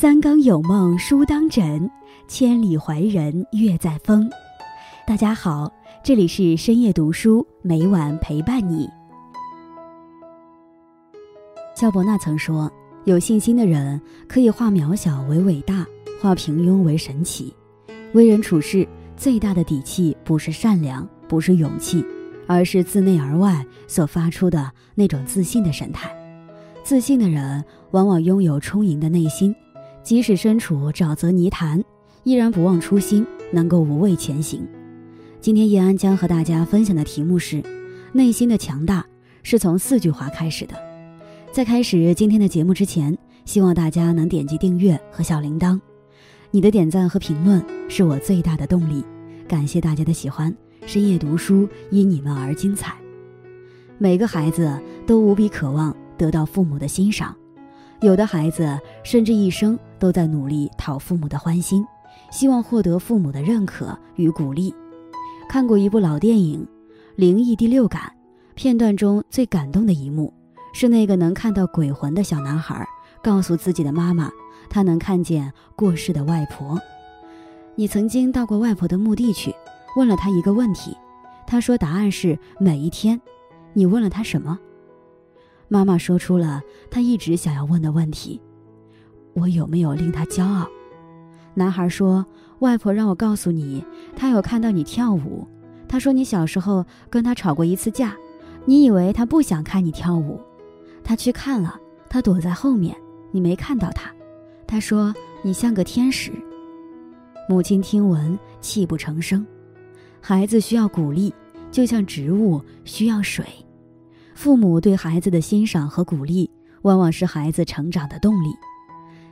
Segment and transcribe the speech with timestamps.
[0.00, 1.90] 三更有梦书当枕，
[2.26, 4.30] 千里怀人月在风。
[5.06, 5.70] 大家好，
[6.02, 8.88] 这里是深夜读书，每晚陪伴你。
[11.76, 12.72] 肖伯纳曾说
[13.04, 15.86] ：“有信心的人可以化渺小为伟大，
[16.22, 17.54] 化平庸为神奇。
[18.14, 22.02] 为人处事最大的底气，不是善良，不是勇气，
[22.46, 26.10] 而是自内而外所发出的那种自信的神态。
[26.82, 29.54] 自信的人往往拥有充盈的内心，
[30.10, 31.80] 即使身处沼泽泥潭，
[32.24, 34.66] 依然不忘初心，能够无畏前行。”
[35.40, 37.62] 今天叶安将和大家分享的题目是：
[38.12, 39.06] 内心的强大
[39.44, 40.74] 是从四句话开始的。
[41.52, 45.80] 在开始今天的节目之前，希望大家能点击订阅和小铃铛。
[46.50, 49.04] 你的点赞和评论是我最大的动力。
[49.46, 50.52] 感谢大家的喜欢，
[50.86, 52.96] 深夜读书因你们而精彩。
[53.96, 57.32] 每个孩子都无比渴望得到父母的欣赏，
[58.00, 61.86] 有的孩子甚至一生都在努力讨父母的欢心，
[62.32, 64.74] 希望获得父母的认可与鼓励。
[65.48, 66.64] 看过一部老电影
[67.14, 68.02] 《灵异第六感》，
[68.54, 70.32] 片段中最感动的一幕。
[70.72, 72.86] 是那个能看到鬼魂的小男孩，
[73.20, 74.30] 告诉自己的妈妈，
[74.68, 76.80] 他能看见过世的外婆。
[77.74, 79.52] 你曾经到过外婆的墓地去，
[79.96, 80.96] 问了她一个问题，
[81.44, 83.20] 她说答案是每一天。
[83.72, 84.56] 你问了她什么？
[85.66, 88.40] 妈妈说出了她一直想要问的问题：
[89.34, 90.66] 我有没有令她骄傲？
[91.54, 92.24] 男孩说：
[92.60, 95.46] 外婆让我告诉你，她有看到你跳舞。
[95.88, 98.16] 她说你小时候跟她吵过一次架，
[98.64, 100.40] 你以为她不想看你跳舞。
[101.02, 102.94] 他去看了，他躲在后面，
[103.32, 104.12] 你没看到他。
[104.66, 106.30] 他说：“你像个天使。”
[107.48, 109.44] 母亲听闻，泣不成声。
[110.20, 111.34] 孩子需要鼓励，
[111.72, 113.44] 就像植物需要水。
[114.34, 116.48] 父母对孩子的欣赏和鼓励，
[116.82, 118.50] 往往是孩子成长的动力。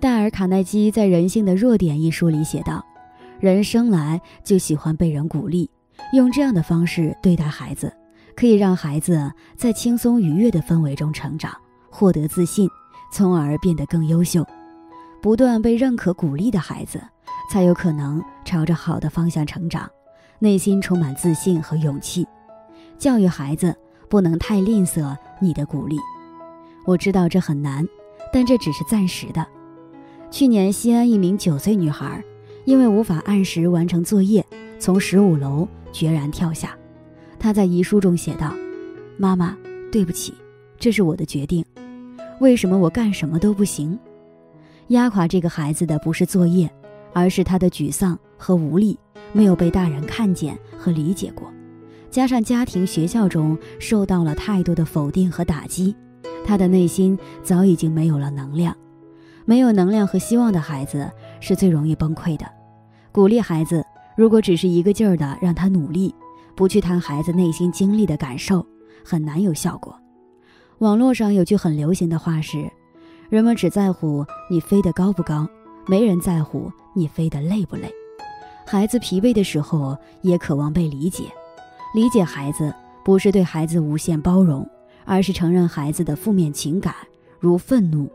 [0.00, 2.82] 戴尔·卡耐基在《人性的弱点》一书里写道
[3.38, 5.68] ：“人生来就喜欢被人鼓励，
[6.14, 7.92] 用这样的方式对待孩子。”
[8.34, 11.54] 可以让孩子在轻松愉悦的氛围中成长，
[11.90, 12.66] 获得自信，
[13.12, 14.42] 从而变得更优秀。
[15.20, 17.02] 不断被认可鼓励的孩子，
[17.52, 19.86] 才有可能朝着好的方向成长，
[20.38, 22.26] 内心充满自信和勇气。
[22.96, 23.76] 教育孩子
[24.08, 25.98] 不能太吝啬你的鼓励。
[26.86, 27.86] 我知道这很难，
[28.32, 29.46] 但这只是暂时的。
[30.30, 32.22] 去年西安一名九岁女孩，
[32.64, 34.44] 因为无法按时完成作业，
[34.78, 36.76] 从十五楼决然跳下。
[37.38, 38.54] 她在遗书中写道
[39.18, 39.56] ：“妈妈，
[39.90, 40.32] 对不起，
[40.78, 41.64] 这是我的决定。
[42.38, 43.98] 为什么我干什么都不行？
[44.88, 46.70] 压垮这个孩子的不是作业，
[47.12, 48.96] 而是他的沮丧和无力，
[49.32, 51.50] 没有被大人看见和理解过，
[52.08, 55.94] 加上家庭、学校中受到了太多的否定和打击，
[56.46, 58.74] 他的内心早已经没有了能量。
[59.50, 62.46] 没有能量和希望的孩子是最容易崩溃的。
[63.10, 63.84] 鼓励孩子，
[64.16, 66.14] 如果只是一个劲儿的让他努力。”
[66.54, 68.64] 不去谈孩子内心经历的感受，
[69.04, 69.98] 很难有效果。
[70.78, 72.70] 网络上有句很流行的话是：
[73.28, 75.48] 人们只在乎你飞得高不高，
[75.86, 77.90] 没人在乎你飞得累不累。
[78.66, 81.24] 孩子疲惫的时候，也渴望被理解。
[81.92, 82.72] 理解孩子，
[83.04, 84.68] 不是对孩子无限包容，
[85.04, 86.94] 而是承认孩子的负面情感，
[87.40, 88.08] 如愤怒、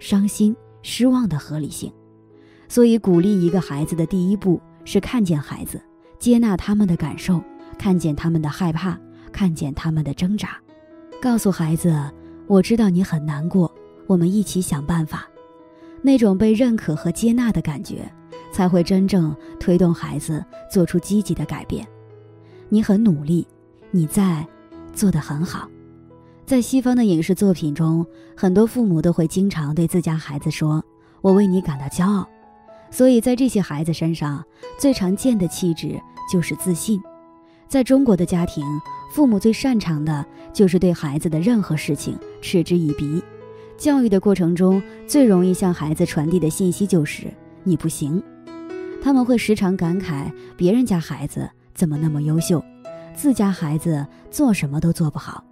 [0.00, 0.56] 伤心、
[0.88, 1.92] 失望的合理性。
[2.68, 5.82] 所以，鼓励一个孩子的第一步是看见孩子，
[6.16, 7.42] 接纳他们的感受。
[7.76, 8.98] 看见他们的害怕，
[9.30, 10.56] 看见他们的挣扎，
[11.20, 11.94] 告诉孩子
[12.46, 13.70] ：“我知道你很难过，
[14.06, 15.28] 我们一起想办法。”
[16.00, 18.10] 那种被认可和接纳的感觉，
[18.50, 21.86] 才会真正推动孩子做出积极的改变。
[22.70, 23.46] 你很努力，
[23.90, 24.46] 你在
[24.94, 25.68] 做得很好。
[26.46, 30.82] 在西方的影视作品中，很多父母都会经常对自家孩子说
[31.20, 32.24] ：“我为你感到骄傲。”
[32.88, 34.44] 所以在这些孩子身上，
[34.78, 36.00] 最常见的气质
[36.32, 37.02] 就是自信。
[37.66, 38.64] 在中国的家庭，
[39.10, 43.20] 父母最擅长的就是对孩子的任何事情嗤之以鼻。
[43.76, 47.26] 教育的过程中，最容易向孩子传递的信息就是
[47.64, 48.22] “你不行”。
[49.02, 52.64] 他们会时常感慨别人家孩子怎么那么优秀，
[53.16, 55.42] 自家孩子做什么都做不好。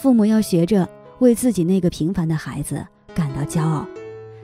[0.00, 0.88] 父母要学着
[1.18, 2.82] 为自己那个平凡的孩子
[3.14, 3.86] 感到骄傲。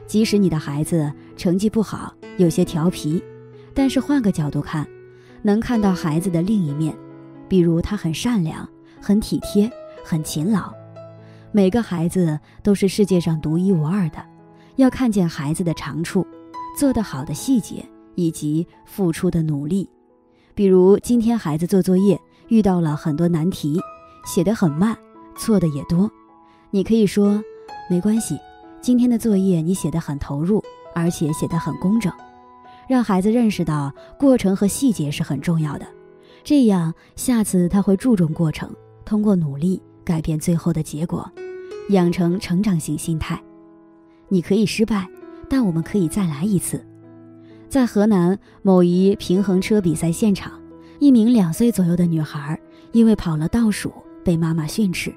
[0.07, 3.25] 即使你的孩子成绩不好，有些调皮，
[3.73, 4.87] 但是换个角度看。
[5.41, 6.95] 能看到孩子的另一面，
[7.49, 8.69] 比如他很善良、
[9.01, 9.71] 很体贴、
[10.05, 10.71] 很勤劳。
[11.53, 14.23] 每个孩子都是世界上独一无二的，
[14.75, 16.27] 要看见孩子的长处、
[16.79, 17.83] 做得好的细节
[18.15, 19.89] 以及付出的努力。
[20.55, 23.81] 比如今天孩子做作业遇到了很多难题，
[24.27, 24.95] 写得很慢，
[25.39, 26.11] 错的也多。
[26.71, 27.43] 你可以说
[27.89, 28.39] ：“没关系，
[28.81, 30.63] 今天的作业你写得很投入，
[30.95, 32.13] 而且写得很工整，
[32.89, 35.87] 让孩子认识到过程和细节是很重要的。
[36.45, 38.71] 这样，下次他会注重过程，
[39.05, 41.31] 通过努力改变最后的结果，
[41.91, 43.41] 养成成长型心态。
[44.29, 45.09] 你可以失败，
[45.49, 46.85] 但我们可以再来一次。
[47.69, 50.53] 在河南某一平衡车比赛现场，
[50.99, 52.59] 一名两岁左右的女孩
[52.93, 53.93] 因为跑了倒数
[54.27, 55.15] 被妈妈训斥：“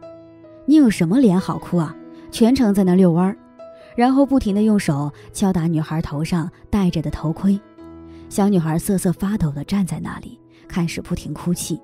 [0.68, 1.96] 你有什么脸好哭啊？
[2.30, 3.36] 全程在那遛弯儿。”
[3.98, 7.60] 然后不停地用手敲打女孩头上戴着的头盔。
[8.30, 11.82] 小女孩瑟瑟发抖地站在那里，开始不停哭泣。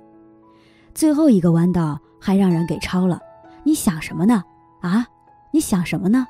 [0.93, 3.19] 最后一个弯道还让人给超了，
[3.63, 4.43] 你想什么呢？
[4.81, 5.07] 啊，
[5.51, 6.27] 你想什么呢？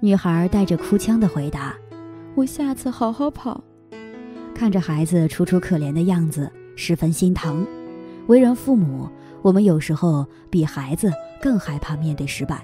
[0.00, 1.74] 女孩带着哭腔的回答
[2.34, 3.62] ：“我下次好好跑。”
[4.56, 7.66] 看着孩子楚楚可怜的样子，十分心疼。
[8.28, 9.08] 为人父母，
[9.42, 12.62] 我们有时候比孩子更害怕面对失败，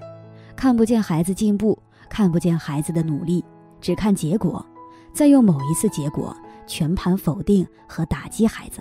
[0.56, 1.78] 看不见孩子进步，
[2.08, 3.44] 看不见孩子的努力，
[3.80, 4.64] 只看结果，
[5.12, 6.36] 再用某一次结果
[6.66, 8.80] 全盘否定和打击孩子。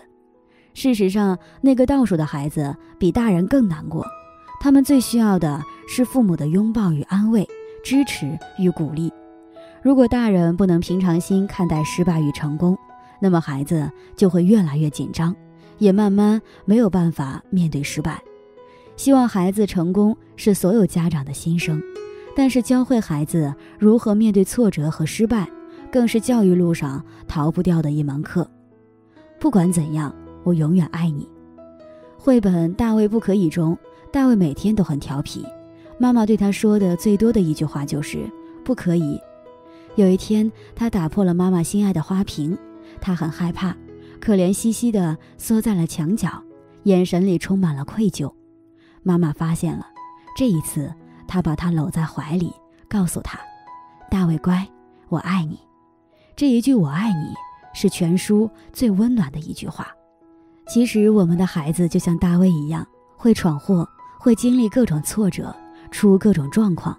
[0.74, 4.06] 事实上，那个倒数的孩子比大人更难过，
[4.60, 7.48] 他们最需要的是父母的拥抱与安慰。
[7.84, 9.14] 支持与鼓励。
[9.82, 12.78] 如果大人不能平常心看待失败与成功，
[13.22, 15.34] 那么孩子就会越来越紧张，
[15.78, 18.22] 也慢慢没有办法面对失败。
[18.96, 21.82] 希望孩子成功是所有家长的心声，
[22.36, 25.48] 但是教会孩子如何面对挫折和失败，
[25.92, 28.50] 更是教育路上逃不掉的一门课。
[29.40, 30.14] 不管怎样，
[30.44, 31.30] 我永远爱你。
[32.18, 33.78] 绘本《大卫不可以》中，
[34.12, 35.46] 大卫每天都很调皮。
[36.00, 38.20] 妈妈对他说的最多的一句话就是
[38.66, 39.20] “不可以”。
[39.96, 42.58] 有一天，他打破了妈妈心爱的花瓶，
[43.00, 43.76] 他很害怕，
[44.20, 46.44] 可怜兮兮地缩在了墙角，
[46.84, 48.32] 眼神里充满了愧疚。
[49.04, 49.88] 妈妈发现了，
[50.38, 50.94] 这一次，
[51.28, 52.54] 她把他搂在怀里，
[52.90, 53.40] 告诉他
[54.12, 54.68] ：“大卫乖，
[55.10, 55.60] 我爱你。”
[56.36, 57.34] 这一句“我爱你”
[57.74, 59.88] 是全书最温暖的一句话。
[60.68, 62.86] 其实，我们的孩子就像大卫一样，
[63.16, 63.88] 会闯祸，
[64.20, 65.56] 会经历各种挫折。
[65.90, 66.98] 出各种状况，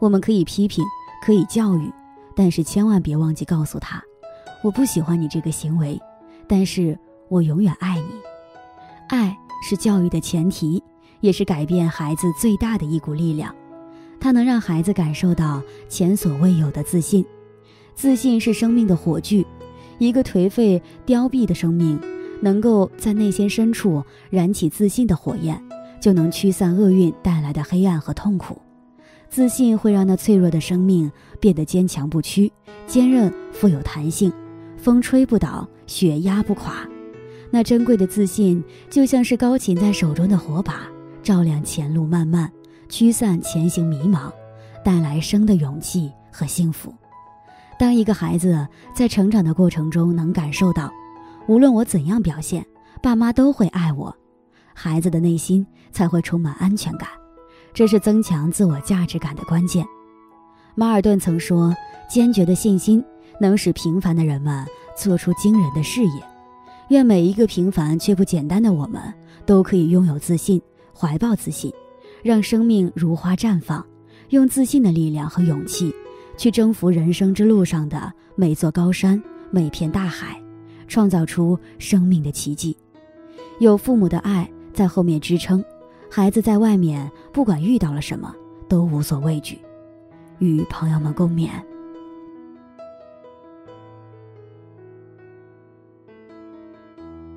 [0.00, 0.84] 我们可以批评，
[1.24, 1.88] 可以教育，
[2.34, 4.02] 但是千万别忘记告诉他，
[4.60, 5.96] 我不喜欢你这个行为，
[6.48, 6.98] 但是
[7.28, 8.08] 我永远爱你。
[9.08, 10.82] 爱是教育的前提，
[11.20, 13.54] 也是改变孩子最大的一股力量。
[14.20, 17.24] 它能让孩子感受到前所未有的自信。
[17.94, 19.46] 自信是生命的火炬，
[19.98, 22.00] 一个颓废凋敝的生命，
[22.40, 25.62] 能够在内心深处燃起自信的火焰。
[26.00, 28.60] 就能驱散厄运带来的黑暗和痛苦。
[29.30, 31.10] 自信会让那脆弱的生命
[31.40, 32.52] 变得坚强不屈、
[32.86, 34.30] 坚韧富有弹性，
[34.76, 36.86] 风吹不倒，雪压不垮。
[37.50, 40.82] 那珍贵的自信就像是高擎在手中的火把，
[41.22, 42.50] 照亮前路漫漫，
[42.88, 44.32] 驱散前行迷茫，
[44.84, 46.92] 带来生的勇气和幸福。
[47.78, 50.92] 当一个孩子在成长的过程中能感受到，
[51.46, 52.64] 无论我怎样表现，
[53.02, 54.14] 爸妈都会爱我。
[54.72, 57.08] 孩子的内心才会充满安全感，
[57.72, 59.86] 这是增强自我价值感的关键。
[60.74, 61.72] 马尔顿曾说
[62.10, 63.04] ：“坚决的信心
[63.40, 66.22] 能使平凡的人们做出惊人的事业。”
[66.90, 69.00] 愿每一个平凡却不简单的我们
[69.46, 70.60] 都可以拥有自信，
[70.94, 71.72] 怀抱自信，
[72.22, 73.84] 让生命如花绽放，
[74.30, 75.94] 用自信的力量和勇气
[76.36, 80.40] 去征服人生之路上的每座高山、每片大海，
[80.86, 82.76] 创造出生命的奇迹。
[83.58, 84.48] 有父母的爱。
[84.74, 85.64] 在后面支撑，
[86.10, 88.34] 孩子在外面不管遇到了什么
[88.68, 89.56] 都无所畏惧，
[90.40, 91.48] 与朋友们共勉。